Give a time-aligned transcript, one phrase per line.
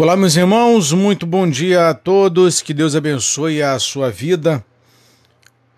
[0.00, 4.64] Olá, meus irmãos, muito bom dia a todos, que Deus abençoe a sua vida.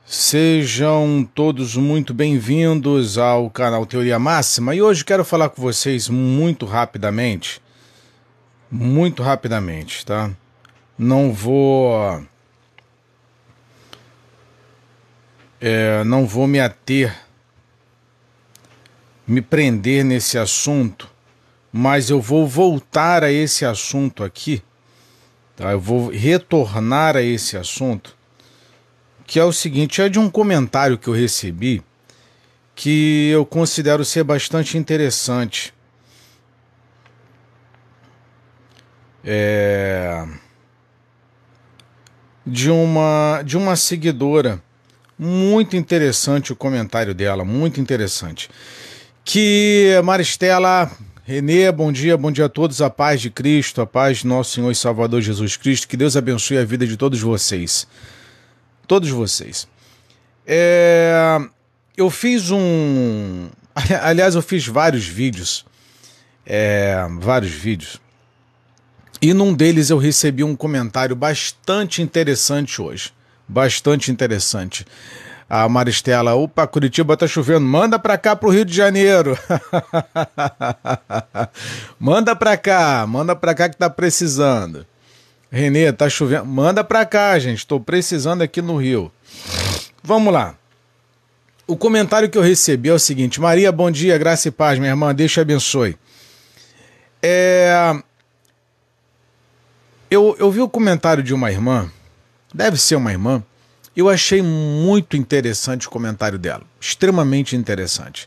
[0.07, 6.67] Sejam todos muito bem-vindos ao canal Teoria Máxima e hoje quero falar com vocês muito
[6.67, 7.61] rapidamente.
[8.71, 10.31] Muito rapidamente, tá?
[10.97, 12.25] Não vou.
[15.61, 17.13] É, não vou me ater,
[19.27, 21.12] me prender nesse assunto
[21.73, 24.63] mas eu vou voltar a esse assunto aqui,
[25.57, 25.73] tá?
[25.73, 28.17] eu vou retornar a esse assunto,
[29.27, 31.83] que é o seguinte: é de um comentário que eu recebi
[32.75, 35.73] que eu considero ser bastante interessante.
[39.25, 40.27] É...
[42.45, 44.61] De uma, de uma seguidora.
[45.19, 48.51] Muito interessante o comentário dela, muito interessante.
[49.25, 50.91] Que Maristela
[51.25, 54.55] Renê, bom dia, bom dia a todos, a paz de Cristo, a paz de nosso
[54.55, 57.87] Senhor e Salvador Jesus Cristo, que Deus abençoe a vida de todos vocês.
[58.89, 59.69] Todos vocês.
[60.45, 61.39] É,
[61.97, 63.49] eu fiz um.
[64.03, 65.65] Aliás, eu fiz vários vídeos.
[66.45, 68.01] É, vários vídeos.
[69.21, 73.13] E num deles eu recebi um comentário bastante interessante hoje.
[73.47, 74.85] Bastante interessante.
[75.55, 79.39] A Maristela, opa, Curitiba tá chovendo, manda pra cá pro Rio de Janeiro.
[82.01, 84.87] manda pra cá, manda pra cá que tá precisando.
[85.51, 89.13] Renê, tá chovendo, manda pra cá, gente, tô precisando aqui no Rio.
[90.03, 90.55] Vamos lá.
[91.67, 94.93] O comentário que eu recebi é o seguinte: Maria, bom dia, graça e paz, minha
[94.93, 95.99] irmã, Deus te abençoe.
[97.23, 97.95] É...
[100.11, 101.93] Eu, eu vi o comentário de uma irmã,
[102.55, 103.45] deve ser uma irmã,
[103.97, 108.27] eu achei muito interessante o comentário dela, extremamente interessante,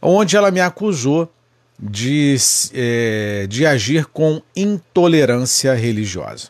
[0.00, 1.32] onde ela me acusou
[1.78, 2.36] de,
[2.72, 6.48] é, de agir com intolerância religiosa.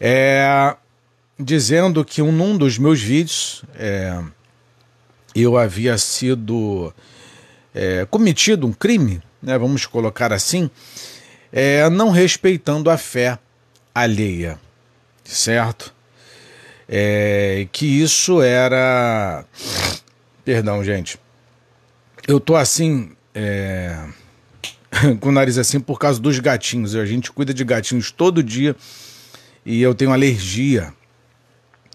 [0.00, 0.76] É,
[1.38, 4.20] dizendo que um, num dos meus vídeos é,
[5.34, 6.92] eu havia sido
[7.74, 10.70] é, cometido um crime, né, vamos colocar assim,
[11.52, 13.38] é, não respeitando a fé
[13.94, 14.58] alheia,
[15.24, 15.94] certo?
[16.88, 19.44] É, que isso era.
[20.44, 21.18] Perdão, gente.
[22.26, 23.12] Eu tô assim.
[23.34, 23.96] É...
[25.20, 26.94] com o nariz assim por causa dos gatinhos.
[26.94, 28.76] A gente cuida de gatinhos todo dia
[29.64, 30.92] e eu tenho alergia.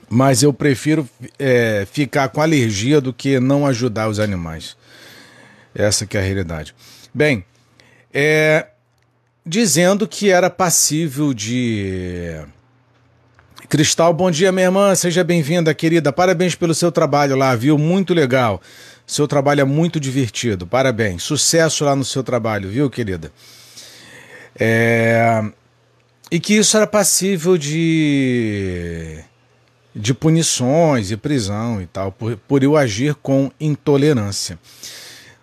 [0.09, 4.77] Mas eu prefiro é, ficar com alergia do que não ajudar os animais.
[5.75, 6.73] Essa que é a realidade.
[7.13, 7.43] Bem,
[8.13, 8.67] é,
[9.45, 12.41] dizendo que era passível de
[13.69, 14.95] Cristal, bom dia, minha irmã.
[14.95, 16.13] Seja bem-vinda, querida.
[16.13, 17.77] Parabéns pelo seu trabalho lá, viu?
[17.77, 18.61] Muito legal.
[19.05, 20.65] Seu trabalho é muito divertido.
[20.65, 21.23] Parabéns.
[21.23, 23.29] Sucesso lá no seu trabalho, viu, querida?
[24.57, 25.43] É...
[26.31, 29.19] E que isso era passível de
[29.93, 34.57] de punições e prisão e tal, por, por eu agir com intolerância.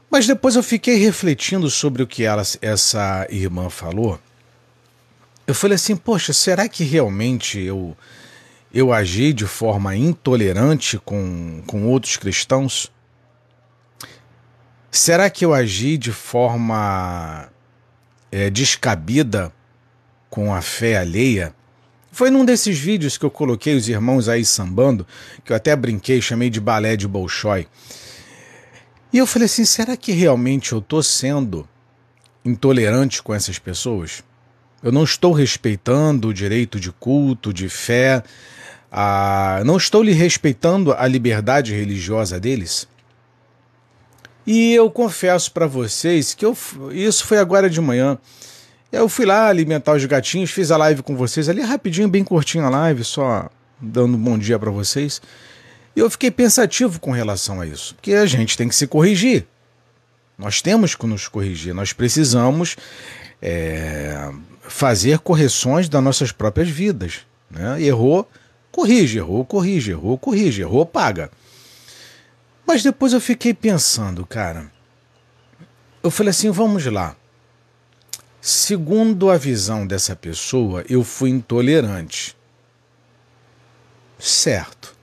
[0.08, 4.18] Mas depois eu fiquei refletindo sobre o que ela, essa irmã falou
[5.46, 7.96] eu falei assim, poxa, será que realmente eu,
[8.72, 12.90] eu agi de forma intolerante com, com outros cristãos?
[14.90, 17.48] Será que eu agi de forma
[18.32, 19.52] é, descabida
[20.30, 21.54] com a fé alheia?
[22.10, 25.06] Foi num desses vídeos que eu coloquei os irmãos aí sambando,
[25.44, 27.66] que eu até brinquei, chamei de balé de Bolshoi.
[29.12, 31.68] E eu falei assim: será que realmente eu estou sendo
[32.44, 34.22] intolerante com essas pessoas?
[34.84, 38.22] Eu não estou respeitando o direito de culto, de fé,
[38.92, 39.62] a...
[39.64, 42.86] não estou lhe respeitando a liberdade religiosa deles.
[44.46, 46.54] E eu confesso para vocês que eu...
[46.92, 48.18] isso foi agora de manhã.
[48.92, 52.66] Eu fui lá alimentar os gatinhos, fiz a live com vocês ali rapidinho, bem curtinho
[52.66, 53.48] a live, só
[53.80, 55.22] dando um bom dia para vocês.
[55.96, 59.46] E eu fiquei pensativo com relação a isso, porque a gente tem que se corrigir.
[60.36, 62.76] Nós temos que nos corrigir, nós precisamos
[63.40, 64.30] é,
[64.68, 67.20] fazer correções das nossas próprias vidas.
[67.50, 67.82] Né?
[67.82, 68.28] Errou,
[68.70, 71.30] corrige, errou, corrige, errou, corrige, errou, paga.
[72.66, 74.72] Mas depois eu fiquei pensando, cara.
[76.02, 77.16] Eu falei assim: vamos lá.
[78.40, 82.36] Segundo a visão dessa pessoa, eu fui intolerante.
[84.18, 84.94] Certo.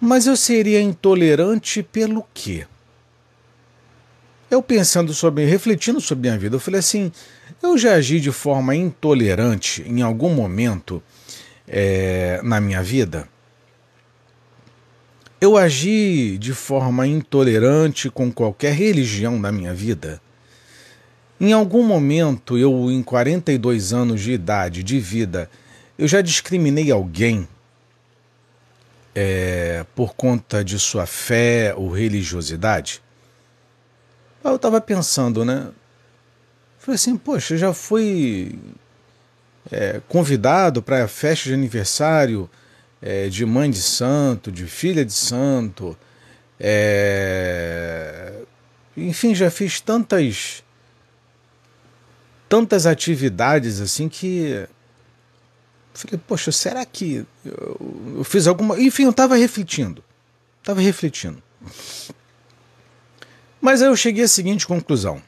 [0.00, 2.66] Mas eu seria intolerante pelo quê?
[4.50, 7.10] Eu pensando sobre, refletindo sobre minha vida, eu falei assim:
[7.62, 11.02] eu já agi de forma intolerante em algum momento
[11.66, 13.28] é, na minha vida?
[15.40, 20.20] Eu agi de forma intolerante com qualquer religião na minha vida?
[21.38, 25.50] Em algum momento, eu, em 42 anos de idade, de vida,
[25.98, 27.46] eu já discriminei alguém
[29.14, 33.02] é, por conta de sua fé ou religiosidade?
[34.42, 35.68] Eu estava pensando, né?
[36.86, 38.56] Falei assim, poxa, já fui
[39.72, 42.48] é, convidado para festa de aniversário
[43.02, 45.98] é, de mãe de santo, de filha de santo.
[46.60, 48.34] É...
[48.96, 50.62] Enfim, já fiz tantas
[52.48, 54.64] tantas atividades assim que
[55.92, 58.80] falei, poxa, será que eu, eu fiz alguma.
[58.80, 60.04] Enfim, eu estava refletindo.
[60.60, 61.42] Estava refletindo.
[63.60, 65.20] Mas aí eu cheguei à seguinte conclusão.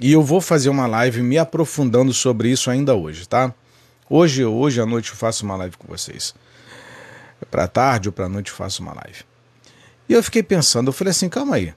[0.00, 3.52] E eu vou fazer uma live me aprofundando sobre isso ainda hoje, tá?
[4.08, 6.34] Hoje, hoje à noite eu faço uma live com vocês.
[7.50, 9.24] Para tarde ou para noite eu faço uma live.
[10.08, 11.74] E eu fiquei pensando, eu falei assim, calma aí.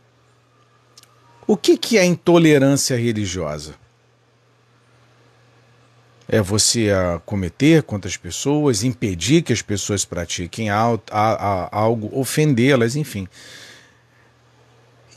[1.48, 3.76] O que, que é intolerância religiosa?
[6.28, 6.90] É você
[7.26, 13.28] cometer contra as pessoas, impedir que as pessoas pratiquem algo, ofendê-las, enfim.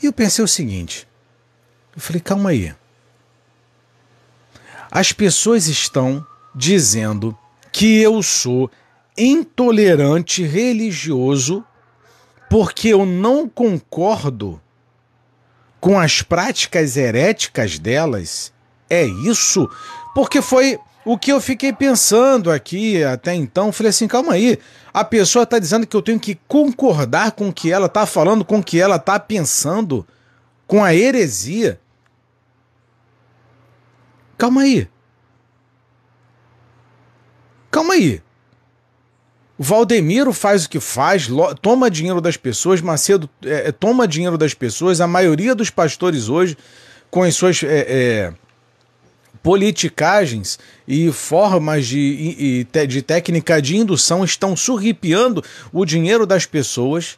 [0.01, 1.07] E eu pensei o seguinte:
[1.95, 2.75] eu falei, calma aí.
[4.95, 6.25] As pessoas estão
[6.55, 7.37] dizendo
[7.69, 8.71] que eu sou
[9.17, 11.65] intolerante religioso
[12.49, 14.61] porque eu não concordo
[15.81, 18.53] com as práticas heréticas delas?
[18.89, 19.69] É isso?
[20.13, 23.73] Porque foi o que eu fiquei pensando aqui até então.
[23.73, 24.57] Falei assim: calma aí.
[24.93, 28.45] A pessoa está dizendo que eu tenho que concordar com o que ela está falando,
[28.45, 30.07] com o que ela está pensando,
[30.65, 31.81] com a heresia.
[34.37, 34.87] Calma aí.
[37.71, 38.21] Calma aí.
[39.57, 41.29] O Valdemiro faz o que faz,
[41.61, 46.27] toma dinheiro das pessoas, Macedo é, é, toma dinheiro das pessoas, a maioria dos pastores
[46.27, 46.57] hoje,
[47.09, 48.33] com as suas é, é,
[49.41, 55.41] politicagens e formas de, de técnica de indução, estão surripiando
[55.71, 57.17] o dinheiro das pessoas.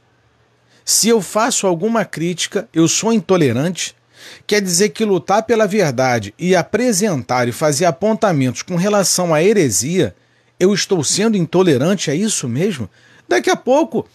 [0.85, 3.96] Se eu faço alguma crítica, eu sou intolerante.
[4.45, 10.15] Quer dizer que lutar pela verdade e apresentar e fazer apontamentos com relação à heresia
[10.59, 12.89] eu estou sendo intolerante, é isso mesmo?
[13.27, 14.07] Daqui a pouco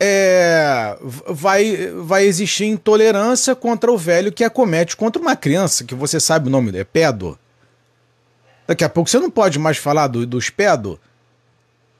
[0.00, 0.96] é,
[1.28, 6.48] vai, vai existir intolerância contra o velho que acomete contra uma criança, que você sabe
[6.48, 7.38] o nome, é pedo.
[8.66, 10.98] Daqui a pouco você não pode mais falar do, dos pedo.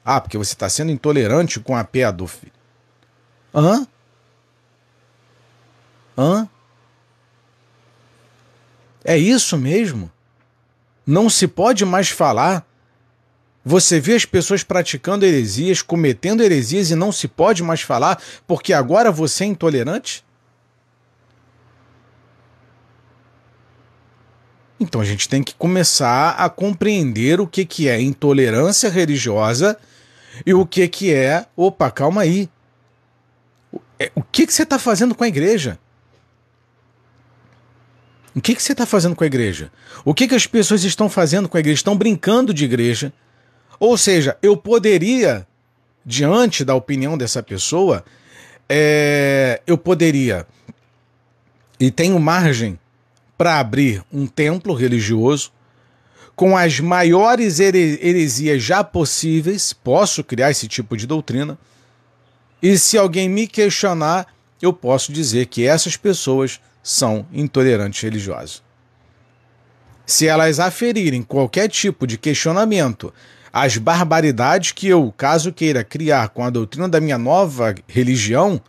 [0.03, 2.29] Ah, porque você está sendo intolerante com a pedo.
[3.53, 3.87] Hã?
[6.17, 6.49] Hã?
[9.03, 10.11] É isso mesmo?
[11.05, 12.65] Não se pode mais falar
[13.65, 18.73] você vê as pessoas praticando heresias, cometendo heresias e não se pode mais falar porque
[18.73, 20.23] agora você é intolerante?
[24.79, 29.77] Então a gente tem que começar a compreender o que, que é intolerância religiosa
[30.45, 31.45] e o que, que é.
[31.55, 32.49] Opa, calma aí.
[33.97, 35.79] É, o que, que você está fazendo com a igreja?
[38.35, 39.71] O que, que você está fazendo com a igreja?
[40.03, 41.75] O que, que as pessoas estão fazendo com a igreja?
[41.75, 43.13] Estão brincando de igreja
[43.85, 45.45] ou seja, eu poderia,
[46.05, 48.03] diante da opinião dessa pessoa,
[48.69, 50.47] é, eu poderia,
[51.77, 52.79] e tenho margem
[53.37, 55.51] para abrir um templo religioso
[56.33, 61.57] com as maiores heresias já possíveis, posso criar esse tipo de doutrina,
[62.61, 64.27] e se alguém me questionar,
[64.61, 68.61] eu posso dizer que essas pessoas são intolerantes religiosos.
[70.05, 73.13] Se elas aferirem qualquer tipo de questionamento
[73.53, 78.59] as barbaridades que eu, caso queira criar com a doutrina da minha nova religião,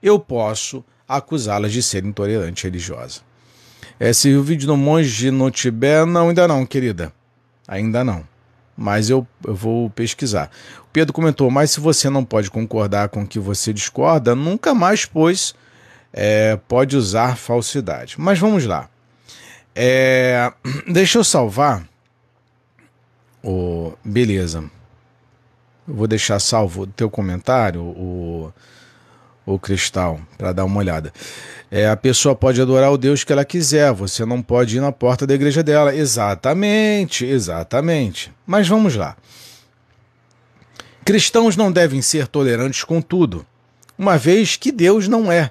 [0.00, 3.22] eu posso acusá-las de ser intolerante religiosa.
[3.98, 7.12] É, se o vídeo do monge não tiver, não, ainda não, querida.
[7.66, 8.22] Ainda não.
[8.76, 10.48] Mas eu, eu vou pesquisar.
[10.82, 14.72] O Pedro comentou, mas se você não pode concordar com o que você discorda, nunca
[14.72, 15.56] mais, pois,
[16.20, 18.16] é, pode usar falsidade.
[18.18, 18.88] Mas vamos lá.
[19.74, 20.52] É,
[20.90, 21.86] deixa eu salvar
[23.42, 24.64] Oh, beleza.
[25.86, 28.52] Vou deixar salvo o teu comentário, o,
[29.46, 31.12] o Cristal, para dar uma olhada.
[31.70, 34.92] É, a pessoa pode adorar o Deus que ela quiser, você não pode ir na
[34.92, 35.94] porta da igreja dela.
[35.94, 38.32] Exatamente, exatamente.
[38.46, 39.16] Mas vamos lá.
[41.04, 43.46] Cristãos não devem ser tolerantes com tudo,
[43.96, 45.50] uma vez que Deus não é.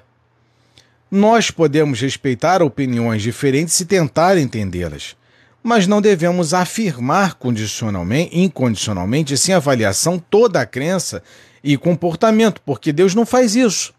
[1.10, 5.16] Nós podemos respeitar opiniões diferentes e tentar entendê-las
[5.62, 11.22] mas não devemos afirmar condicionalmente, incondicionalmente, sem avaliação, toda a crença
[11.62, 13.92] e comportamento, porque Deus não faz isso.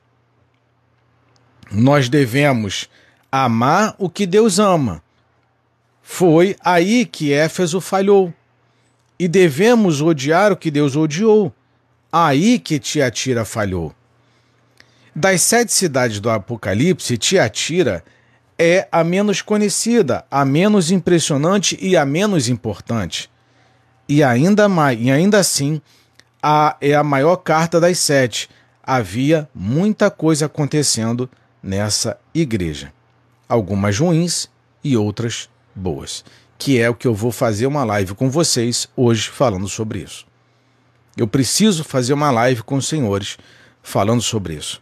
[1.71, 2.89] Nós devemos
[3.31, 5.03] amar o que Deus ama.
[6.01, 8.33] Foi aí que Éfeso falhou.
[9.19, 11.53] E devemos odiar o que Deus odiou.
[12.11, 13.93] Aí que Tiatira falhou.
[15.15, 18.03] Das sete cidades do Apocalipse, Tiatira
[18.57, 23.29] é a menos conhecida, a menos impressionante e a menos importante.
[24.07, 25.81] E ainda mais, e ainda assim,
[26.43, 28.49] a, é a maior carta das sete.
[28.83, 31.29] Havia muita coisa acontecendo
[31.61, 32.91] nessa igreja.
[33.47, 34.49] Algumas ruins
[34.83, 36.25] e outras boas.
[36.57, 40.25] Que é o que eu vou fazer uma live com vocês hoje falando sobre isso.
[41.15, 43.37] Eu preciso fazer uma live com os senhores
[43.81, 44.81] falando sobre isso.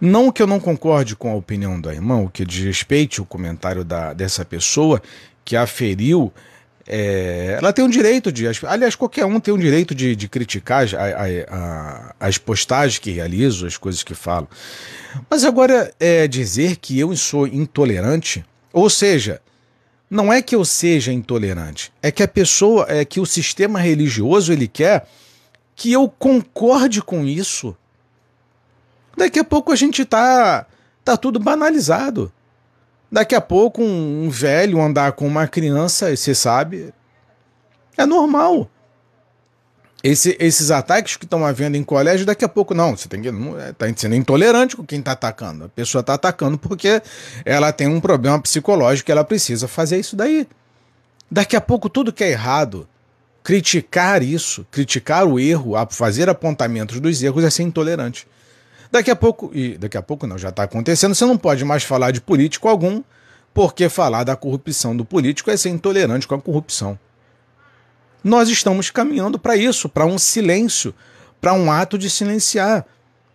[0.00, 4.12] Não que eu não concorde com a opinião da irmã, que desrespeite o comentário da,
[4.12, 5.02] dessa pessoa
[5.44, 6.32] que aferiu
[6.90, 8.46] é, ela tem o um direito de.
[8.66, 12.98] Aliás, qualquer um tem o um direito de, de criticar a, a, a, as postagens
[12.98, 14.48] que realizo, as coisas que falo.
[15.28, 18.42] Mas agora, é, dizer que eu sou intolerante,
[18.72, 19.38] ou seja,
[20.10, 24.50] não é que eu seja intolerante, é que a pessoa, é que o sistema religioso
[24.50, 25.06] ele quer
[25.76, 27.76] que eu concorde com isso.
[29.18, 30.64] Daqui a pouco a gente tá
[31.04, 32.32] tá tudo banalizado.
[33.10, 36.92] Daqui a pouco um, um velho andar com uma criança, você sabe,
[37.96, 38.70] é normal.
[40.04, 42.96] Esse, esses ataques que estão havendo em colégio, daqui a pouco não.
[42.96, 45.64] Você tem que está é, sendo intolerante com quem está atacando.
[45.64, 47.02] A pessoa está atacando porque
[47.44, 50.46] ela tem um problema psicológico e ela precisa fazer isso daí.
[51.28, 52.86] Daqui a pouco tudo que é errado,
[53.42, 58.28] criticar isso, criticar o erro, fazer apontamentos dos erros é ser intolerante.
[58.90, 61.82] Daqui a pouco, e daqui a pouco não, já está acontecendo, você não pode mais
[61.82, 63.02] falar de político algum,
[63.52, 66.98] porque falar da corrupção do político é ser intolerante com a corrupção.
[68.22, 70.94] Nós estamos caminhando para isso, para um silêncio,
[71.40, 72.84] para um ato de silenciar.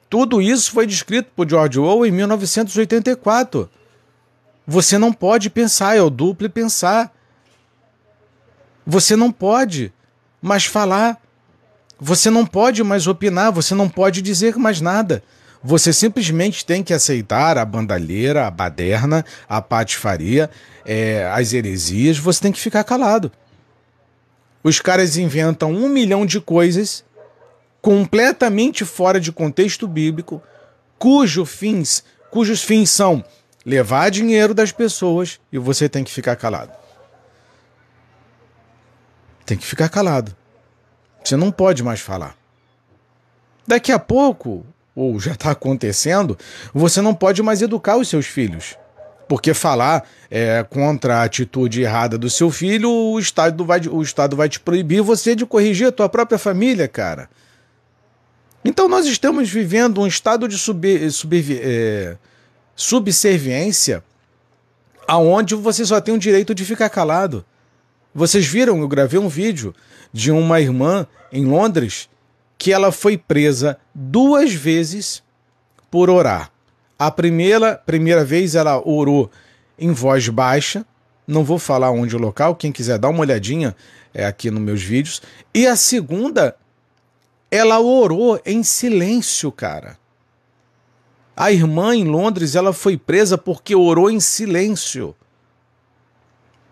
[0.10, 3.70] Tudo isso foi descrito por George Orwell em 1984.
[4.66, 7.14] Você não pode pensar, é o duplo pensar.
[8.86, 9.92] Você não pode
[10.42, 11.20] mais falar.
[12.00, 15.24] Você não pode mais opinar, você não pode dizer mais nada.
[15.64, 20.50] Você simplesmente tem que aceitar a bandalheira, a baderna, a patifaria,
[20.86, 23.32] é, as heresias, você tem que ficar calado.
[24.62, 27.06] Os caras inventam um milhão de coisas
[27.82, 30.42] completamente fora de contexto bíblico,
[30.98, 33.24] cujo fins, cujos fins são
[33.66, 36.74] levar dinheiro das pessoas e você tem que ficar calado.
[39.46, 40.36] Tem que ficar calado.
[41.24, 42.36] Você não pode mais falar.
[43.66, 46.38] Daqui a pouco, ou já está acontecendo,
[46.74, 48.78] você não pode mais educar os seus filhos.
[49.28, 54.36] Porque falar é, contra a atitude errada do seu filho, o Estado, vai, o Estado
[54.36, 57.30] vai te proibir você de corrigir a tua própria família, cara.
[58.66, 62.16] Então nós estamos vivendo um estado de sub, sub, é,
[62.76, 64.04] subserviência
[65.06, 67.46] aonde você só tem o direito de ficar calado.
[68.16, 69.76] Vocês viram, eu gravei um vídeo
[70.14, 72.08] de uma irmã em Londres
[72.58, 75.24] que ela foi presa duas vezes
[75.92, 76.52] por orar.
[76.98, 79.30] A primeira, primeira vez ela orou
[79.78, 80.86] em voz baixa,
[81.28, 83.76] não vou falar onde o local, quem quiser dar uma olhadinha
[84.14, 85.22] é aqui nos meus vídeos.
[85.54, 86.56] E a segunda,
[87.50, 89.98] ela orou em silêncio, cara.
[91.36, 95.16] A irmã em Londres, ela foi presa porque orou em silêncio.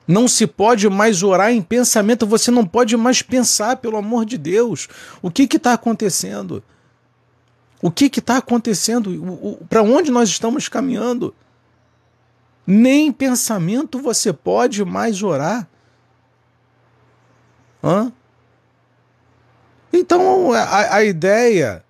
[0.07, 4.37] Não se pode mais orar em pensamento, você não pode mais pensar, pelo amor de
[4.37, 4.87] Deus.
[5.21, 6.63] O que está acontecendo?
[7.81, 9.57] O que está acontecendo?
[9.69, 11.33] Para onde nós estamos caminhando?
[12.65, 15.67] Nem pensamento você pode mais orar.
[17.83, 18.11] Hã?
[19.91, 21.83] Então a, a ideia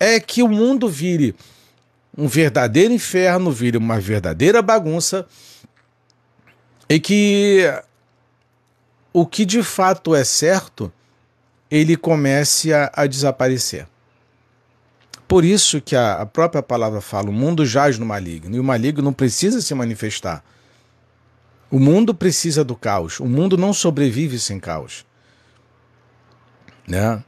[0.00, 1.34] é que o mundo vire
[2.16, 5.26] um verdadeiro inferno, vire uma verdadeira bagunça
[6.88, 7.64] e que
[9.12, 10.92] o que de fato é certo
[11.70, 13.86] ele comece a, a desaparecer.
[15.26, 18.64] Por isso que a, a, própria palavra fala: o mundo jaz no maligno, e o
[18.64, 20.44] maligno não precisa se manifestar.
[21.70, 25.06] O mundo precisa do caos, o mundo não sobrevive sem caos.
[26.86, 27.24] Né?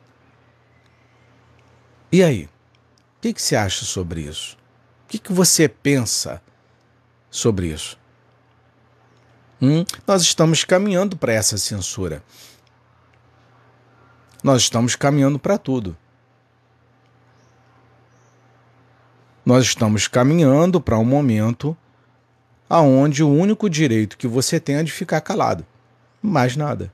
[2.12, 2.44] E aí?
[2.44, 4.58] O que, que você acha sobre isso?
[5.04, 6.42] O que, que você pensa
[7.30, 7.99] sobre isso?
[9.64, 12.23] Hum, nós estamos caminhando para essa censura.
[14.42, 15.97] Nós estamos caminhando para tudo.
[19.42, 21.75] Nós estamos caminhando para um momento
[22.68, 25.64] aonde o único direito que você tem é de ficar calado.
[26.21, 26.92] Mais nada.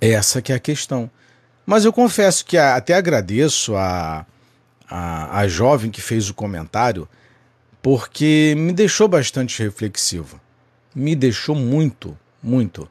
[0.00, 1.08] Essa que é a questão.
[1.64, 4.26] Mas eu confesso que até agradeço a,
[4.90, 7.08] a, a jovem que fez o comentário
[7.82, 10.40] porque me deixou bastante reflexivo.
[10.94, 12.88] Me deixou muito, muito.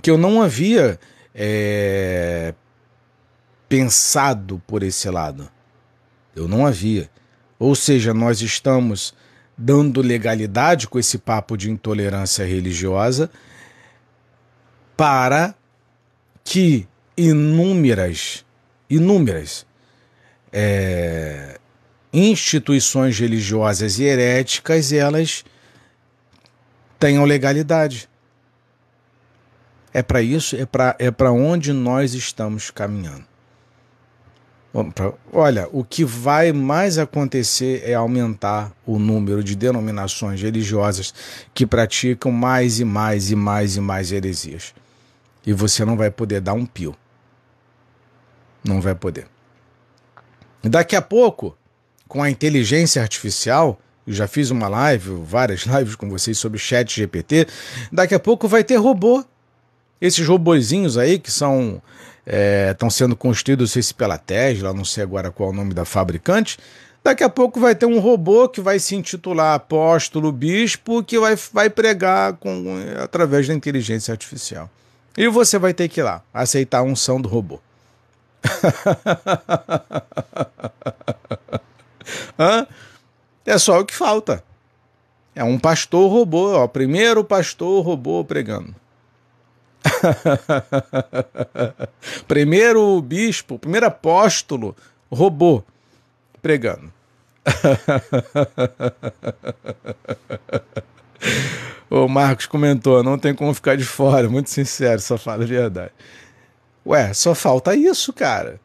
[0.00, 1.00] Que eu não havia
[1.34, 2.54] é,
[3.68, 5.50] pensado por esse lado.
[6.34, 7.10] Eu não havia.
[7.58, 9.14] Ou seja, nós estamos
[9.58, 13.30] dando legalidade com esse papo de intolerância religiosa
[14.96, 15.54] para
[16.44, 16.86] que
[17.16, 18.44] inúmeras,
[18.88, 19.66] inúmeras
[20.52, 21.58] é,
[22.12, 25.44] instituições religiosas e heréticas elas
[26.98, 28.08] tenham legalidade.
[29.94, 33.24] É para isso, é para é onde nós estamos caminhando.
[35.30, 41.12] Olha, o que vai mais acontecer é aumentar o número de denominações religiosas
[41.52, 44.74] que praticam mais e mais e mais e mais heresias.
[45.44, 46.96] E você não vai poder dar um pio.
[48.64, 49.26] Não vai poder.
[50.62, 51.54] Daqui a pouco,
[52.12, 56.94] com a inteligência artificial, eu já fiz uma live, várias lives com vocês sobre chat
[56.94, 57.46] GPT,
[57.90, 59.24] daqui a pouco vai ter robô.
[59.98, 61.80] Esses robozinhos aí que são
[62.26, 65.56] estão é, sendo construídos, não sei se pela Tesla, não sei agora qual é o
[65.56, 66.58] nome da fabricante.
[67.02, 71.34] Daqui a pouco vai ter um robô que vai se intitular Apóstolo Bispo, que vai,
[71.50, 74.68] vai pregar com, através da inteligência artificial.
[75.16, 77.58] E você vai ter que ir lá aceitar a unção do robô.
[82.38, 82.66] Hã?
[83.44, 84.44] É só o que falta.
[85.34, 88.74] É um pastor robô, ó, primeiro pastor robô pregando.
[92.28, 94.76] primeiro bispo, primeiro apóstolo
[95.10, 95.64] robô
[96.40, 96.92] pregando.
[101.90, 105.92] o Marcos comentou, não tem como ficar de fora, muito sincero, só fala a verdade.
[106.84, 108.60] Ué, só falta isso, cara.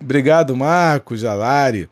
[0.00, 1.88] Obrigado, Marcos, Alari.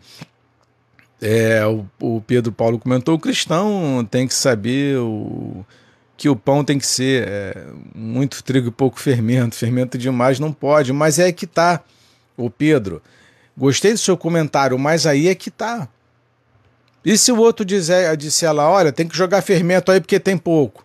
[1.20, 5.64] É, o, o, Pedro Paulo comentou: o cristão tem que saber o,
[6.16, 9.57] que o pão tem que ser é, muito trigo e pouco fermento.
[9.57, 11.81] Fermento demais não pode, mas é que tá.
[12.37, 13.02] O Pedro,
[13.57, 15.88] gostei do seu comentário, mas aí é que tá.
[17.05, 20.37] E se o outro dizer, disser lá, olha, tem que jogar fermento aí porque tem
[20.37, 20.85] pouco?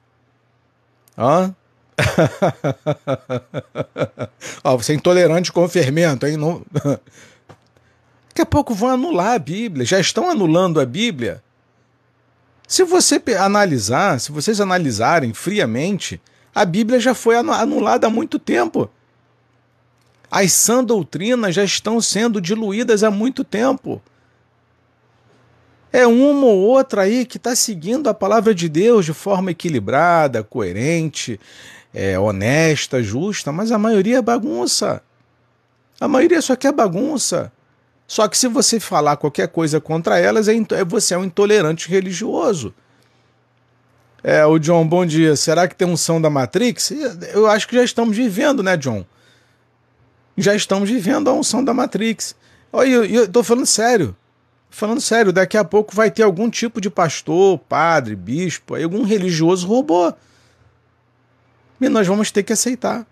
[1.17, 1.53] Hã?
[4.63, 6.37] Ó, você é intolerante com fermento, hein?
[6.37, 6.61] Não...
[8.31, 11.43] Daqui a pouco vão anular a Bíblia, já estão anulando a Bíblia.
[12.65, 16.21] Se você analisar, se vocês analisarem friamente,
[16.55, 18.89] a Bíblia já foi anulada há muito tempo.
[20.31, 24.01] As sã doutrinas já estão sendo diluídas há muito tempo.
[25.91, 30.41] É uma ou outra aí que está seguindo a palavra de Deus de forma equilibrada,
[30.41, 31.37] coerente,
[31.93, 35.03] é, honesta, justa, mas a maioria é bagunça.
[35.99, 37.51] A maioria só quer bagunça.
[38.12, 41.88] Só que se você falar qualquer coisa contra elas, é, é você é um intolerante
[41.88, 42.74] religioso.
[44.21, 45.34] É, o John, bom dia.
[45.38, 46.91] Será que tem unção da Matrix?
[47.32, 49.06] Eu acho que já estamos vivendo, né, John?
[50.38, 52.36] Já estamos vivendo a unção da Matrix.
[52.74, 54.13] Olha, eu, eu tô falando sério.
[54.69, 59.65] Falando sério, daqui a pouco vai ter algum tipo de pastor, padre, bispo, algum religioso
[59.65, 60.13] robô
[61.80, 63.08] e nós vamos ter que aceitar.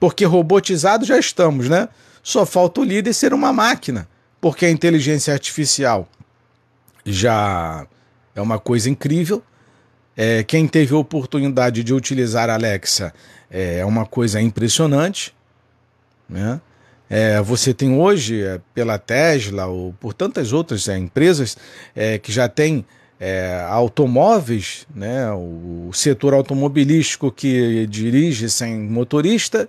[0.00, 1.88] Porque robotizados já estamos, né?
[2.26, 4.08] Só falta o líder ser uma máquina,
[4.40, 6.08] porque a inteligência artificial
[7.04, 7.86] já
[8.34, 9.40] é uma coisa incrível.
[10.16, 13.14] É, quem teve a oportunidade de utilizar a Alexa
[13.48, 15.32] é uma coisa impressionante.
[16.28, 16.60] Né?
[17.08, 21.56] É, você tem hoje, é, pela Tesla ou por tantas outras é, empresas
[21.94, 22.84] é, que já têm
[23.20, 29.68] é, automóveis, né, o setor automobilístico que dirige sem motorista.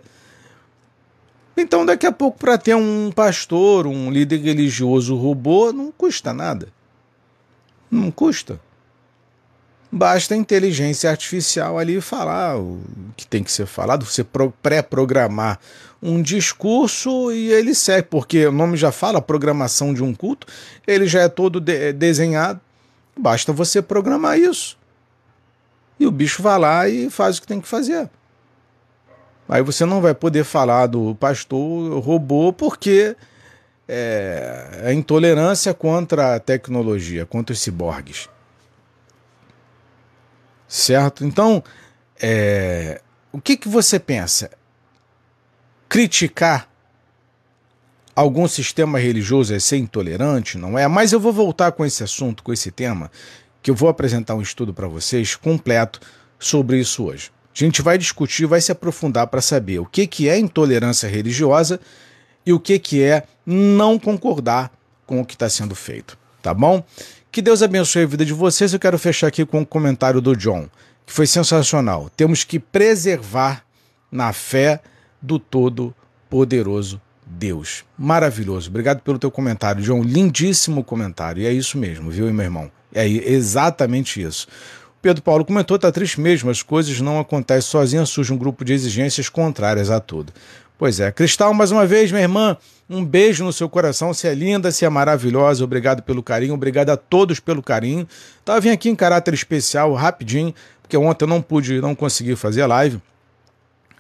[1.58, 6.68] Então, daqui a pouco, para ter um pastor, um líder religioso robô, não custa nada.
[7.90, 8.60] Não custa.
[9.92, 12.80] Basta a inteligência artificial ali falar o
[13.16, 14.24] que tem que ser falado, você
[14.62, 15.60] pré-programar
[16.04, 20.46] um discurso e ele segue, porque o nome já fala, programação de um culto,
[20.86, 22.62] ele já é todo de desenhado
[23.18, 24.78] Basta você programar isso.
[26.00, 28.10] E o bicho vai lá e faz o que tem que fazer.
[29.48, 33.16] Aí você não vai poder falar do pastor robô porque
[33.88, 38.28] é, a intolerância contra a tecnologia, contra os ciborgues.
[40.68, 41.24] Certo?
[41.24, 41.64] Então,
[42.22, 44.52] é, o que, que você pensa?
[45.88, 46.70] Criticar
[48.14, 50.88] algum sistema religioso é ser intolerante, não é?
[50.88, 53.10] Mas eu vou voltar com esse assunto, com esse tema,
[53.62, 56.02] que eu vou apresentar um estudo para vocês completo
[56.38, 57.32] sobre isso hoje.
[57.60, 61.80] A gente vai discutir, vai se aprofundar para saber o que, que é intolerância religiosa
[62.46, 64.72] e o que, que é não concordar
[65.08, 66.84] com o que está sendo feito, tá bom?
[67.32, 68.74] Que Deus abençoe a vida de vocês.
[68.74, 70.70] Eu quero fechar aqui com um comentário do John,
[71.06, 72.12] que foi sensacional.
[72.16, 73.64] Temos que preservar
[74.12, 74.80] na fé
[75.20, 77.84] do Todo-Poderoso Deus.
[77.98, 78.70] Maravilhoso.
[78.70, 80.04] Obrigado pelo teu comentário, John.
[80.04, 81.42] Lindíssimo comentário.
[81.42, 82.72] E é isso mesmo, viu, meu irmão?
[82.94, 84.48] É exatamente isso.
[85.08, 88.74] Pedro Paulo comentou, tá triste mesmo, as coisas não acontecem sozinhas, surge um grupo de
[88.74, 90.34] exigências contrárias a tudo.
[90.78, 91.14] Pois é.
[91.14, 92.58] Cristal, mais uma vez, minha irmã,
[92.90, 94.14] um beijo no seu coração.
[94.14, 95.64] Você é linda, você é maravilhosa.
[95.64, 96.54] Obrigado pelo carinho.
[96.54, 98.06] Obrigado a todos pelo carinho.
[98.44, 102.64] Tá, vim aqui em caráter especial, rapidinho, porque ontem eu não pude, não consegui fazer
[102.64, 103.02] a live.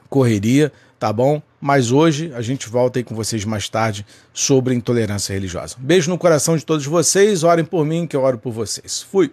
[0.10, 1.42] Correria, tá bom?
[1.62, 5.78] Mas hoje a gente volta aí com vocês mais tarde sobre intolerância religiosa.
[5.80, 7.46] Beijo no coração de todos vocês.
[7.46, 9.02] Orem por mim, que eu oro por vocês.
[9.10, 9.32] Fui.